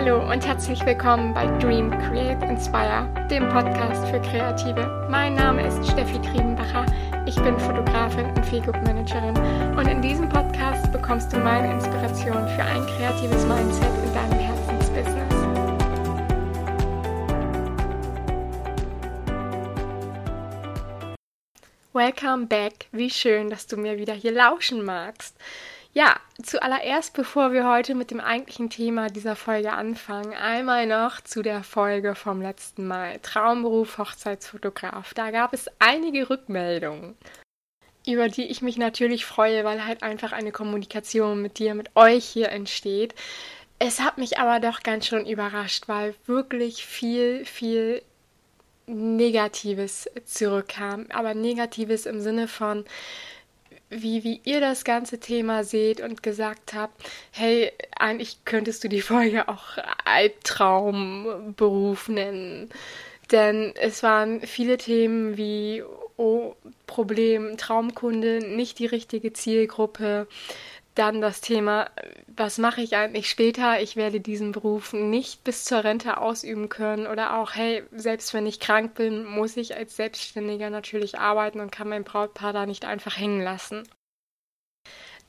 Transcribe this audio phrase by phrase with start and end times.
[0.00, 5.08] Hallo und herzlich willkommen bei Dream Create Inspire, dem Podcast für Kreative.
[5.10, 6.86] Mein Name ist Steffi Triebenbacher.
[7.26, 9.36] Ich bin Fotografin und Feelgood Managerin
[9.76, 15.34] und in diesem Podcast bekommst du meine Inspiration für ein kreatives Mindset in deinem Herzensbusiness.
[21.92, 22.86] Welcome back.
[22.92, 25.36] Wie schön, dass du mir wieder hier lauschen magst.
[25.94, 31.42] Ja, zuallererst, bevor wir heute mit dem eigentlichen Thema dieser Folge anfangen, einmal noch zu
[31.42, 33.18] der Folge vom letzten Mal.
[33.20, 35.14] Traumberuf Hochzeitsfotograf.
[35.14, 37.16] Da gab es einige Rückmeldungen,
[38.06, 42.26] über die ich mich natürlich freue, weil halt einfach eine Kommunikation mit dir, mit euch
[42.26, 43.14] hier entsteht.
[43.78, 48.02] Es hat mich aber doch ganz schön überrascht, weil wirklich viel, viel
[48.86, 51.06] Negatives zurückkam.
[51.10, 52.84] Aber Negatives im Sinne von,
[53.90, 59.00] wie, wie ihr das ganze Thema seht und gesagt habt, hey, eigentlich könntest du die
[59.00, 62.70] Folge auch Albtraumberuf nennen.
[63.30, 65.82] Denn es waren viele Themen wie,
[66.16, 66.54] oh,
[66.86, 70.26] Problem, Traumkunde, nicht die richtige Zielgruppe,
[70.98, 71.90] dann das Thema,
[72.26, 73.80] was mache ich eigentlich später?
[73.80, 77.06] Ich werde diesen Beruf nicht bis zur Rente ausüben können.
[77.06, 81.70] Oder auch, hey, selbst wenn ich krank bin, muss ich als Selbstständiger natürlich arbeiten und
[81.72, 83.84] kann mein Brautpaar da nicht einfach hängen lassen.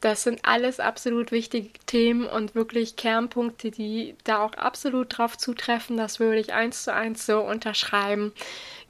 [0.01, 5.97] Das sind alles absolut wichtige Themen und wirklich Kernpunkte, die da auch absolut drauf zutreffen.
[5.97, 8.31] Das würde ich eins zu eins so unterschreiben.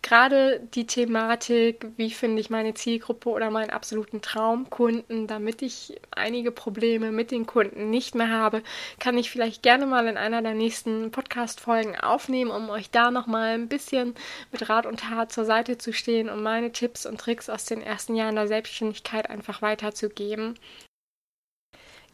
[0.02, 6.52] Gerade die Thematik, wie finde ich meine Zielgruppe oder meinen absoluten Traumkunden, damit ich einige
[6.52, 8.64] Probleme mit den Kunden nicht mehr habe,
[9.00, 13.56] kann ich vielleicht gerne mal in einer der nächsten Podcast-Folgen aufnehmen, um euch da nochmal
[13.56, 14.16] ein bisschen
[14.52, 17.82] mit Rat und Tat zur Seite zu stehen und meine Tipps und Tricks aus den
[17.82, 20.56] ersten Jahren der Selbstständigkeit einfach weiterzugeben.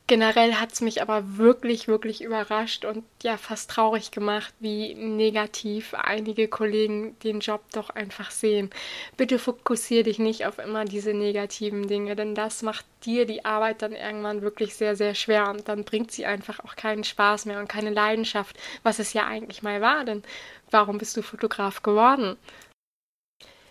[0.07, 5.95] Generell hat es mich aber wirklich, wirklich überrascht und ja fast traurig gemacht, wie negativ
[5.95, 8.69] einige Kollegen den Job doch einfach sehen.
[9.17, 13.81] Bitte fokussiere dich nicht auf immer diese negativen Dinge, denn das macht dir die Arbeit
[13.81, 17.59] dann irgendwann wirklich sehr, sehr schwer und dann bringt sie einfach auch keinen Spaß mehr
[17.59, 20.21] und keine Leidenschaft, was es ja eigentlich mal war, denn
[20.69, 22.37] warum bist du Fotograf geworden?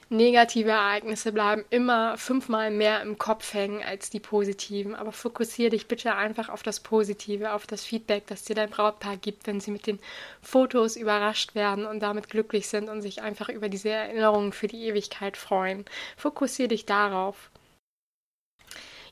[0.09, 4.95] Negative Ereignisse bleiben immer fünfmal mehr im Kopf hängen als die positiven.
[4.95, 9.17] Aber fokussiere dich bitte einfach auf das Positive, auf das Feedback, das dir dein Brautpaar
[9.17, 9.99] gibt, wenn sie mit den
[10.43, 14.85] Fotos überrascht werden und damit glücklich sind und sich einfach über diese Erinnerungen für die
[14.85, 15.85] Ewigkeit freuen.
[16.17, 17.51] Fokussiere dich darauf.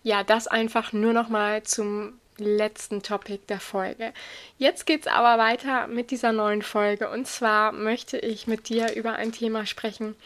[0.02, 4.12] Ja, das einfach nur nochmal zum letzten Topic der Folge.
[4.58, 9.14] Jetzt geht's aber weiter mit dieser neuen Folge und zwar möchte ich mit dir über
[9.14, 10.16] ein Thema sprechen,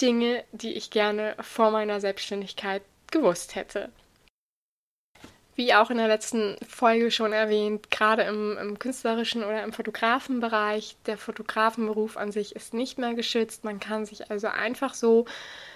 [0.00, 3.90] Dinge, die ich gerne vor meiner Selbstständigkeit gewusst hätte.
[5.54, 10.96] Wie auch in der letzten Folge schon erwähnt, gerade im, im, künstlerischen oder im Fotografenbereich,
[11.04, 13.64] der Fotografenberuf an sich ist nicht mehr geschützt.
[13.64, 15.26] Man kann sich also einfach so,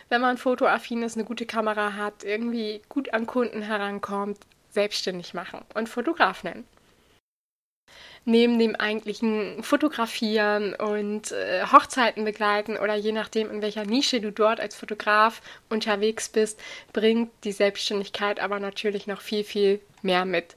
[0.09, 4.39] wenn man fotoaffin ist, eine gute Kamera hat, irgendwie gut an Kunden herankommt,
[4.71, 6.67] selbstständig machen und Fotograf nennen
[8.25, 14.33] neben dem eigentlichen Fotografieren und äh, Hochzeiten begleiten oder je nachdem, in welcher Nische du
[14.33, 16.61] dort als Fotograf unterwegs bist,
[16.93, 20.55] bringt die Selbstständigkeit aber natürlich noch viel, viel mehr mit.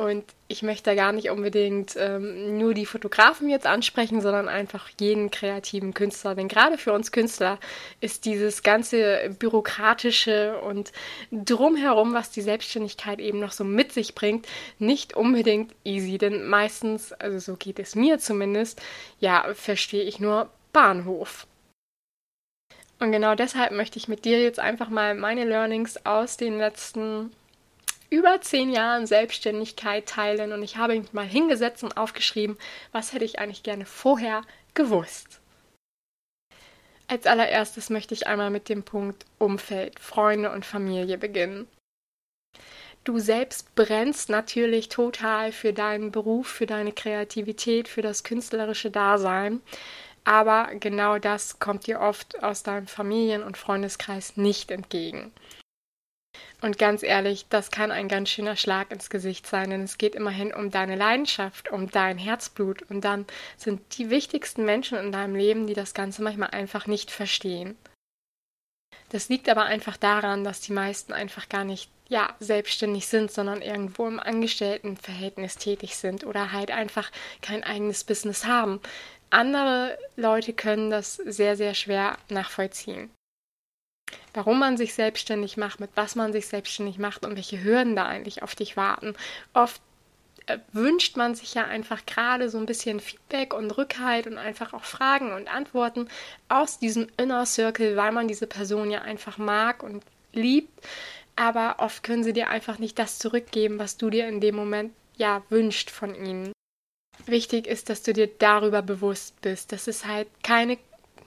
[0.00, 5.30] Und ich möchte gar nicht unbedingt ähm, nur die Fotografen jetzt ansprechen, sondern einfach jeden
[5.30, 6.34] kreativen Künstler.
[6.34, 7.58] Denn gerade für uns Künstler
[8.00, 10.92] ist dieses ganze bürokratische und
[11.30, 16.16] drumherum, was die Selbstständigkeit eben noch so mit sich bringt, nicht unbedingt easy.
[16.16, 18.80] Denn meistens, also so geht es mir zumindest,
[19.18, 21.46] ja, verstehe ich nur Bahnhof.
[23.00, 27.32] Und genau deshalb möchte ich mit dir jetzt einfach mal meine Learnings aus den letzten
[28.10, 32.58] über zehn Jahren Selbstständigkeit teilen und ich habe mich mal hingesetzt und aufgeschrieben,
[32.92, 34.42] was hätte ich eigentlich gerne vorher
[34.74, 35.40] gewusst.
[37.06, 41.66] Als allererstes möchte ich einmal mit dem Punkt Umfeld, Freunde und Familie beginnen.
[43.02, 49.60] Du selbst brennst natürlich total für deinen Beruf, für deine Kreativität, für das künstlerische Dasein.
[50.24, 55.32] Aber genau das kommt dir oft aus deinem Familien- und Freundeskreis nicht entgegen.
[56.60, 60.14] Und ganz ehrlich, das kann ein ganz schöner Schlag ins Gesicht sein, denn es geht
[60.14, 62.82] immerhin um deine Leidenschaft, um dein Herzblut.
[62.90, 63.26] Und dann
[63.56, 67.76] sind die wichtigsten Menschen in deinem Leben, die das Ganze manchmal einfach nicht verstehen.
[69.08, 73.62] Das liegt aber einfach daran, dass die meisten einfach gar nicht ja, selbstständig sind, sondern
[73.62, 77.10] irgendwo im Angestelltenverhältnis tätig sind oder halt einfach
[77.40, 78.80] kein eigenes Business haben.
[79.30, 83.10] Andere Leute können das sehr, sehr schwer nachvollziehen
[84.34, 88.06] warum man sich selbstständig macht, mit was man sich selbstständig macht und welche Hürden da
[88.06, 89.14] eigentlich auf dich warten.
[89.54, 89.80] Oft
[90.46, 94.72] äh, wünscht man sich ja einfach gerade so ein bisschen Feedback und Rückhalt und einfach
[94.72, 96.08] auch Fragen und Antworten
[96.48, 100.86] aus diesem Inner Circle, weil man diese Person ja einfach mag und liebt.
[101.36, 104.92] Aber oft können sie dir einfach nicht das zurückgeben, was du dir in dem Moment
[105.16, 106.52] ja wünscht von ihnen.
[107.26, 110.78] Wichtig ist, dass du dir darüber bewusst bist, dass es halt keine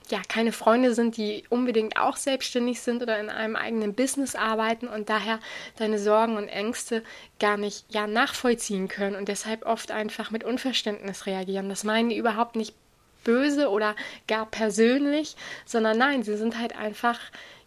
[0.10, 4.88] ja, keine Freunde sind, die unbedingt auch selbstständig sind oder in einem eigenen Business arbeiten
[4.88, 5.40] und daher
[5.78, 7.04] deine Sorgen und Ängste
[7.40, 11.70] gar nicht ja, nachvollziehen können und deshalb oft einfach mit Unverständnis reagieren.
[11.70, 12.76] Das meinen die überhaupt nicht
[13.24, 13.96] böse oder
[14.28, 15.36] gar persönlich,
[15.66, 17.20] sondern nein, sie sind halt einfach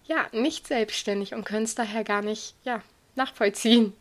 [0.06, 2.82] ja nicht selbstständig und können es daher gar nicht ja,
[3.14, 3.94] nachvollziehen.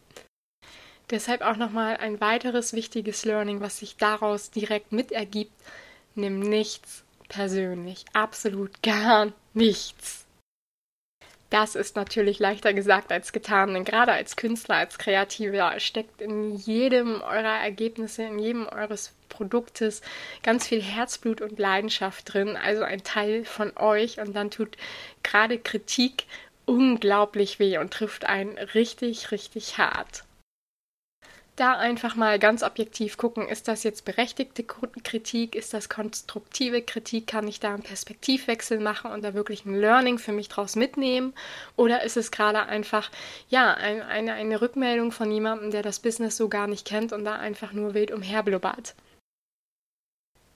[1.10, 5.54] Deshalb auch nochmal ein weiteres wichtiges Learning, was sich daraus direkt mitergibt.
[6.16, 8.06] Nimm nichts persönlich.
[8.14, 10.26] Absolut gar nichts.
[11.52, 16.56] Das ist natürlich leichter gesagt als getan, denn gerade als Künstler, als Kreativer steckt in
[16.56, 20.02] jedem eurer Ergebnisse, in jedem eures Produktes
[20.44, 24.76] ganz viel Herzblut und Leidenschaft drin, also ein Teil von euch und dann tut
[25.24, 26.26] gerade Kritik
[26.66, 30.24] unglaublich weh und trifft einen richtig, richtig hart
[31.56, 37.28] da einfach mal ganz objektiv gucken, ist das jetzt berechtigte Kritik, ist das konstruktive Kritik,
[37.28, 41.34] kann ich da einen Perspektivwechsel machen und da wirklich ein Learning für mich draus mitnehmen
[41.78, 43.10] oder ist es gerade einfach,
[43.50, 47.24] ja, ein, eine, eine Rückmeldung von jemandem, der das Business so gar nicht kennt und
[47.24, 48.96] da einfach nur wild umherblubbert.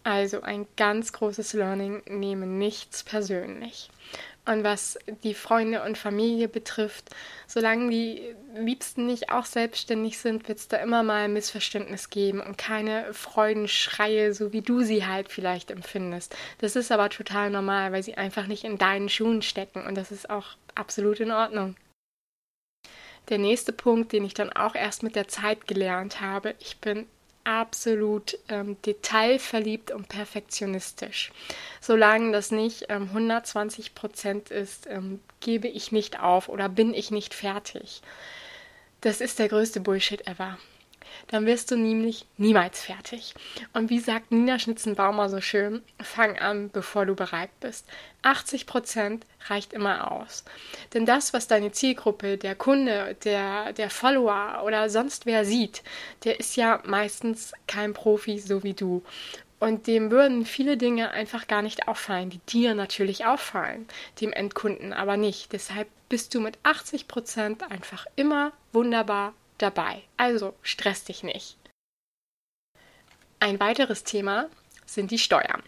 [0.04, 3.90] Also ein ganz großes Learning, nehme nichts persönlich.
[4.50, 7.12] Und was die Freunde und Familie betrifft,
[7.46, 12.42] solange die Liebsten nicht auch selbstständig sind, wird es da immer mal ein Missverständnis geben
[12.42, 16.36] und keine Freudenschreie, so wie du sie halt vielleicht empfindest.
[16.58, 20.12] Das ist aber total normal, weil sie einfach nicht in deinen Schuhen stecken und das
[20.12, 21.76] ist auch absolut in Ordnung.
[23.30, 27.06] Der nächste Punkt, den ich dann auch erst mit der Zeit gelernt habe, ich bin
[27.44, 31.32] absolut ähm, detailverliebt und perfektionistisch.
[31.82, 37.12] Solange das nicht ähm, 120 Prozent ist, ähm, gebe ich nicht auf oder bin ich
[37.12, 38.02] nicht fertig.
[39.02, 40.58] Das ist der größte Bullshit ever
[41.28, 43.34] dann wirst du nämlich niemals fertig.
[43.74, 47.86] Und wie sagt Nina Schnitzenbaumer so schön, fang an, bevor du bereit bist.
[48.22, 50.44] 80 Prozent reicht immer aus.
[50.94, 55.84] Denn das, was deine Zielgruppe, der Kunde, der, der Follower oder sonst wer sieht,
[56.24, 59.04] der ist ja meistens kein Profi so wie du.
[59.60, 63.88] Und dem würden viele Dinge einfach gar nicht auffallen, die dir natürlich auffallen,
[64.22, 65.52] dem Endkunden aber nicht.
[65.52, 70.02] Deshalb bist du mit 80 Prozent einfach immer wunderbar dabei.
[70.18, 71.58] Also stress dich nicht.
[73.40, 74.50] Ein weiteres Thema
[74.86, 75.64] sind die Steuern.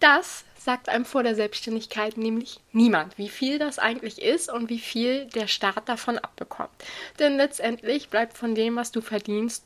[0.00, 4.78] Das sagt einem vor der Selbstständigkeit nämlich niemand, wie viel das eigentlich ist und wie
[4.78, 6.70] viel der Staat davon abbekommt.
[7.18, 9.64] Denn letztendlich bleibt von dem, was du verdienst,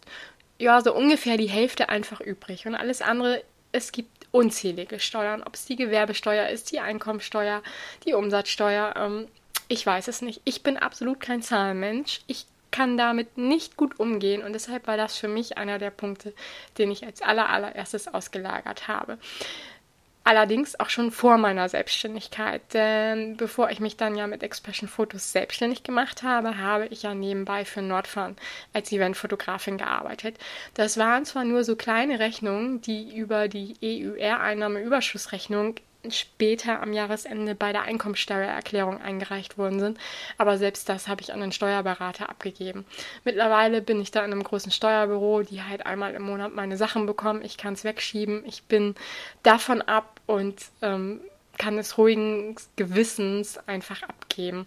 [0.59, 2.67] ja, so ungefähr die Hälfte einfach übrig.
[2.67, 7.63] Und alles andere, es gibt unzählige Steuern, ob es die Gewerbesteuer ist, die Einkommensteuer,
[8.07, 8.95] die Umsatzsteuer.
[8.97, 9.29] Ähm,
[9.69, 10.41] ich weiß es nicht.
[10.45, 12.21] Ich bin absolut kein Zahlenmensch.
[12.27, 16.35] Ich kann damit nicht gut umgehen und deshalb war das für mich einer der Punkte,
[16.79, 19.19] den ich als aller, allererstes ausgelagert habe.
[20.25, 25.33] Allerdings auch schon vor meiner Selbstständigkeit, denn bevor ich mich dann ja mit Expression Fotos
[25.33, 28.37] selbstständig gemacht habe, habe ich ja nebenbei für Nordfahren
[28.73, 30.39] als Eventfotografin gearbeitet.
[30.75, 35.75] Das waren zwar nur so kleine Rechnungen, die über die EUR-Einnahmeüberschussrechnung
[36.11, 39.99] später am Jahresende bei der Einkommensteuererklärung eingereicht worden sind.
[40.37, 42.85] Aber selbst das habe ich an den Steuerberater abgegeben.
[43.25, 47.07] Mittlerweile bin ich da in einem großen Steuerbüro, die halt einmal im Monat meine Sachen
[47.07, 47.45] bekommen.
[47.45, 48.45] Ich kann es wegschieben.
[48.47, 48.97] Ich bin
[49.43, 51.21] davon ab und ähm,
[51.59, 54.67] kann es ruhigen Gewissens einfach abgeben.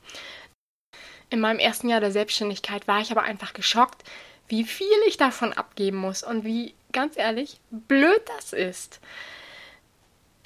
[1.29, 4.03] In meinem ersten Jahr der Selbstständigkeit war ich aber einfach geschockt,
[4.47, 9.01] wie viel ich davon abgeben muss und wie, ganz ehrlich, blöd das ist.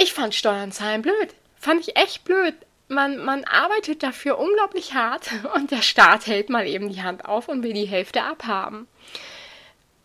[0.01, 1.35] Ich fand Steuern zahlen blöd.
[1.57, 2.53] Fand ich echt blöd.
[2.87, 7.49] Man, man arbeitet dafür unglaublich hart und der Staat hält mal eben die Hand auf
[7.49, 8.87] und will die Hälfte abhaben.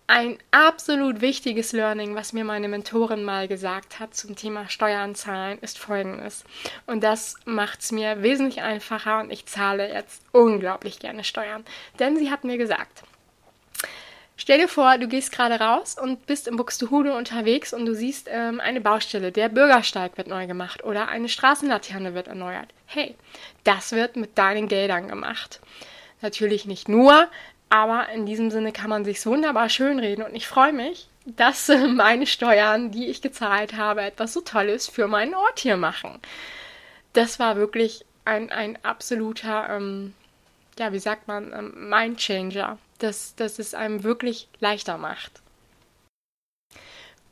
[0.08, 5.60] Ein absolut wichtiges Learning, was mir meine Mentorin mal gesagt hat zum Thema Steuern zahlen,
[5.60, 6.42] ist folgendes.
[6.86, 11.64] Und das macht es mir wesentlich einfacher und ich zahle jetzt unglaublich gerne Steuern.
[12.00, 13.04] Denn sie hat mir gesagt,
[14.36, 18.28] Stell dir vor, du gehst gerade raus und bist in Buxtehude unterwegs und du siehst
[18.30, 19.30] ähm, eine Baustelle.
[19.30, 22.68] Der Bürgersteig wird neu gemacht oder eine Straßenlaterne wird erneuert.
[22.86, 23.14] Hey,
[23.62, 25.60] das wird mit deinen Geldern gemacht.
[26.20, 27.28] Natürlich nicht nur,
[27.70, 31.86] aber in diesem Sinne kann man sich wunderbar schönreden und ich freue mich, dass äh,
[31.86, 36.18] meine Steuern, die ich gezahlt habe, etwas so Tolles für meinen Ort hier machen.
[37.12, 40.12] Das war wirklich ein, ein absoluter, ähm,
[40.76, 45.42] ja, wie sagt man, ähm, Mindchanger dass, dass es einem wirklich leichter macht.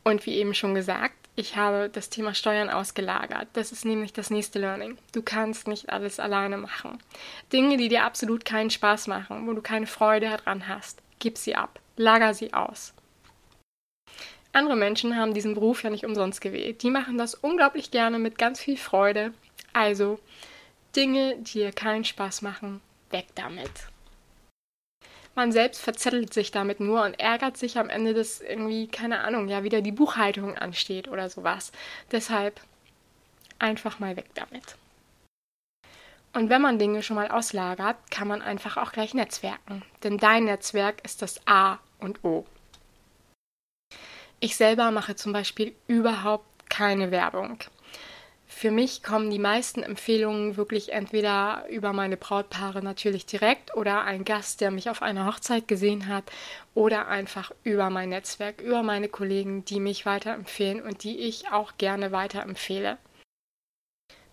[0.04, 3.48] Und wie eben schon gesagt, ich habe das Thema Steuern ausgelagert.
[3.54, 4.98] Das ist nämlich das nächste Learning.
[5.12, 6.98] Du kannst nicht alles alleine machen.
[7.52, 11.54] Dinge, die dir absolut keinen Spaß machen, wo du keine Freude daran hast, gib sie
[11.54, 12.92] ab, lager sie aus.
[14.52, 16.82] Andere Menschen haben diesen Beruf ja nicht umsonst gewählt.
[16.82, 19.32] Die machen das unglaublich gerne mit ganz viel Freude.
[19.72, 20.18] Also
[20.94, 23.70] Dinge, die dir keinen Spaß machen, weg damit.
[25.34, 29.48] Man selbst verzettelt sich damit nur und ärgert sich am Ende, dass irgendwie, keine Ahnung,
[29.48, 31.72] ja wieder die Buchhaltung ansteht oder sowas.
[32.10, 32.60] Deshalb
[33.58, 34.76] einfach mal weg damit.
[36.34, 39.82] Und wenn man Dinge schon mal auslagert, kann man einfach auch gleich netzwerken.
[40.02, 42.46] Denn dein Netzwerk ist das A und O.
[44.40, 47.58] Ich selber mache zum Beispiel überhaupt keine Werbung.
[48.54, 54.24] Für mich kommen die meisten Empfehlungen wirklich entweder über meine Brautpaare natürlich direkt oder ein
[54.24, 56.22] Gast, der mich auf einer Hochzeit gesehen hat
[56.72, 61.72] oder einfach über mein Netzwerk, über meine Kollegen, die mich weiterempfehlen und die ich auch
[61.76, 62.98] gerne weiterempfehle.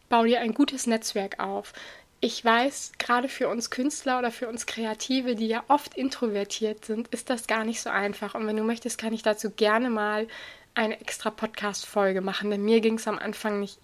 [0.09, 1.73] Bau dir ein gutes Netzwerk auf.
[2.19, 7.07] Ich weiß, gerade für uns Künstler oder für uns Kreative, die ja oft introvertiert sind,
[7.07, 8.35] ist das gar nicht so einfach.
[8.35, 10.27] Und wenn du möchtest, kann ich dazu gerne mal
[10.75, 13.79] eine extra Podcast-Folge machen, denn mir ging es am Anfang nicht,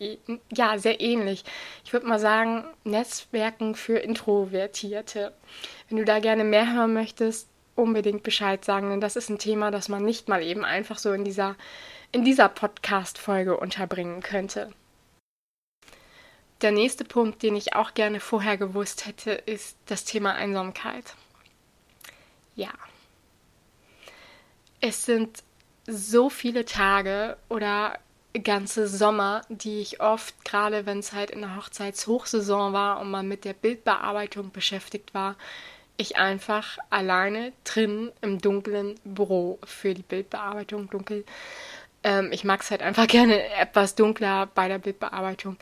[0.51, 1.43] ja, sehr ähnlich.
[1.83, 5.33] Ich würde mal sagen, Netzwerken für Introvertierte.
[5.89, 9.71] Wenn du da gerne mehr hören möchtest, unbedingt Bescheid sagen, denn das ist ein Thema,
[9.71, 11.55] das man nicht mal eben einfach so in dieser,
[12.11, 14.71] in dieser Podcast-Folge unterbringen könnte.
[16.61, 21.13] Der nächste Punkt, den ich auch gerne vorher gewusst hätte, ist das Thema Einsamkeit.
[22.55, 22.71] Ja.
[24.79, 25.43] Es sind
[25.87, 27.99] so viele Tage oder
[28.43, 33.27] ganze Sommer, die ich oft, gerade wenn es halt in der Hochzeitshochsaison war und man
[33.27, 35.35] mit der Bildbearbeitung beschäftigt war,
[35.97, 41.23] ich einfach alleine drin im dunklen Büro für die Bildbearbeitung dunkel.
[42.03, 45.55] Ähm, ich mag es halt einfach gerne etwas dunkler bei der Bildbearbeitung.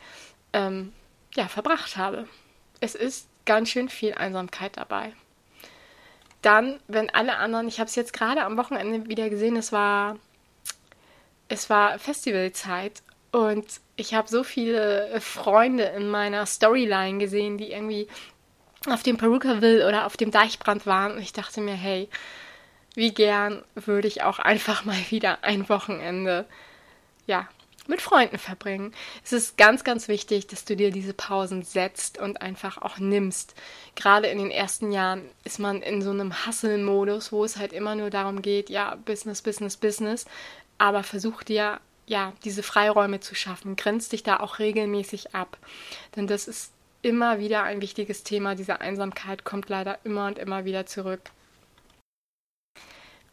[0.53, 0.93] Ähm,
[1.35, 2.27] ja, verbracht habe.
[2.79, 5.13] Es ist ganz schön viel Einsamkeit dabei
[6.43, 10.17] dann, wenn alle anderen, ich habe es jetzt gerade am Wochenende wieder gesehen, es war,
[11.47, 18.07] es war Festivalzeit und ich habe so viele Freunde in meiner Storyline gesehen, die irgendwie
[18.87, 21.13] auf dem Perukaville oder auf dem Deichbrand waren.
[21.13, 22.09] Und ich dachte mir, hey,
[22.95, 26.45] wie gern würde ich auch einfach mal wieder ein Wochenende,
[27.25, 27.47] ja,
[27.87, 28.93] mit Freunden verbringen.
[29.23, 33.55] Es ist ganz, ganz wichtig, dass du dir diese Pausen setzt und einfach auch nimmst.
[33.95, 37.95] Gerade in den ersten Jahren ist man in so einem Hustle-Modus, wo es halt immer
[37.95, 40.25] nur darum geht, ja, Business, Business, Business.
[40.77, 43.75] Aber versuch dir ja diese Freiräume zu schaffen.
[43.75, 45.57] Grenz dich da auch regelmäßig ab.
[46.15, 46.71] Denn das ist
[47.01, 48.55] immer wieder ein wichtiges Thema.
[48.55, 51.21] Diese Einsamkeit kommt leider immer und immer wieder zurück.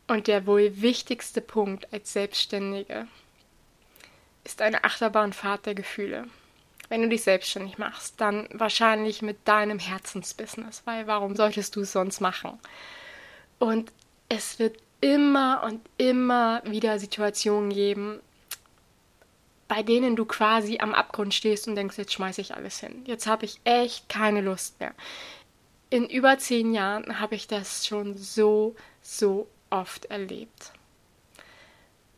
[0.09, 3.07] Und der wohl wichtigste Punkt als Selbstständige
[4.45, 6.27] ist eine Achterbahnfahrt der Gefühle.
[6.89, 11.93] Wenn du dich selbstständig machst, dann wahrscheinlich mit deinem Herzensbusiness, weil warum solltest du es
[11.93, 12.59] sonst machen?
[13.59, 13.93] Und
[14.29, 18.21] es wird immer und immer wieder Situationen geben,
[19.69, 23.05] bei denen du quasi am Abgrund stehst und denkst, jetzt schmeiße ich alles hin.
[23.07, 24.95] Jetzt habe ich echt keine Lust mehr.
[25.91, 30.73] In über zehn Jahren habe ich das schon so, so oft erlebt.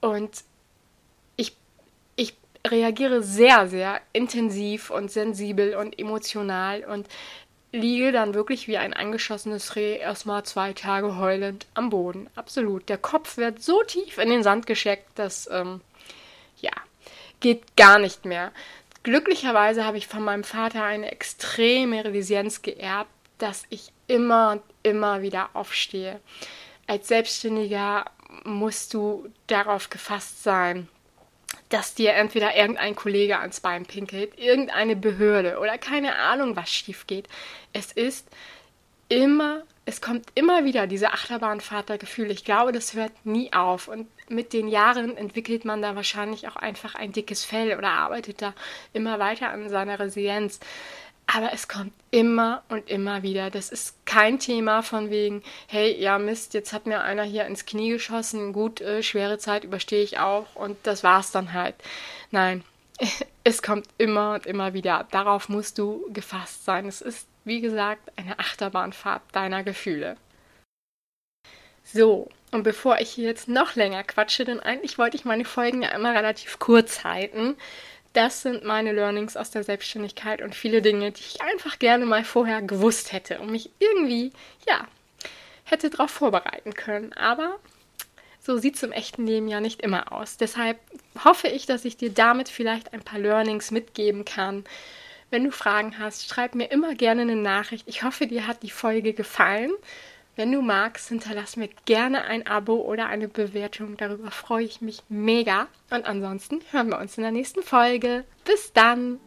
[0.01, 0.45] Und
[2.67, 7.09] reagiere sehr, sehr intensiv und sensibel und emotional und
[7.73, 12.29] liege dann wirklich wie ein angeschossenes Reh erstmal zwei Tage heulend am Boden.
[12.37, 12.89] Absolut.
[12.89, 15.81] Der Kopf wird so tief in den Sand gescheckt, dass, ähm,
[16.61, 16.73] ja,
[17.41, 18.53] geht gar nicht mehr.
[19.03, 25.23] Glücklicherweise habe ich von meinem Vater eine extreme Resilienz geerbt, dass ich immer und immer
[25.23, 26.21] wieder aufstehe.
[26.87, 28.05] Als Selbstständiger
[28.45, 30.89] musst du darauf gefasst sein,
[31.73, 37.07] dass dir entweder irgendein Kollege ans Bein pinkelt, irgendeine Behörde oder keine Ahnung, was schief
[37.07, 37.29] geht.
[37.73, 38.29] Es ist
[39.09, 41.91] immer, es kommt immer wieder diese Achterbahnfahrt.
[41.91, 43.89] Ich glaube, das hört nie auf.
[43.89, 48.43] Und mit den Jahren entwickelt man da wahrscheinlich auch einfach ein dickes Fell oder arbeitet
[48.43, 48.55] da
[48.93, 50.61] immer weiter an seiner Resilienz.
[51.27, 53.51] Aber es kommt immer und immer wieder.
[53.51, 57.65] Das ist kein Thema von wegen, hey, ja Mist, jetzt hat mir einer hier ins
[57.65, 61.75] Knie geschossen, gut, äh, schwere Zeit überstehe ich auch und das war's dann halt.
[62.31, 62.65] Nein,
[63.45, 65.07] es kommt immer und immer wieder.
[65.11, 66.87] Darauf musst du gefasst sein.
[66.87, 70.17] Es ist, wie gesagt, eine Achterbahnfahrt deiner Gefühle.
[71.85, 75.83] So, und bevor ich hier jetzt noch länger quatsche, denn eigentlich wollte ich meine Folgen
[75.83, 77.57] ja immer relativ kurz halten,
[78.13, 82.25] das sind meine Learnings aus der Selbstständigkeit und viele Dinge, die ich einfach gerne mal
[82.25, 84.33] vorher gewusst hätte und mich irgendwie,
[84.69, 84.87] ja,
[85.65, 87.13] hätte darauf vorbereiten können.
[87.15, 87.59] Aber
[88.45, 90.37] So sieht es im echten Leben ja nicht immer aus.
[90.37, 90.81] Deshalb
[91.25, 94.65] hoffe ich, dass ich dir damit vielleicht ein paar Learnings mitgeben kann.
[95.31, 97.87] Wenn du Fragen hast, schreib mir immer gerne eine Nachricht.
[97.87, 99.71] Ich hoffe, dir hat die Folge gefallen.
[100.35, 103.97] Wenn du magst, hinterlass mir gerne ein Abo oder eine Bewertung.
[103.99, 105.69] Darüber freue ich mich mega.
[105.91, 108.25] Und ansonsten hören wir uns in der nächsten Folge.
[108.45, 109.21] Bis dann!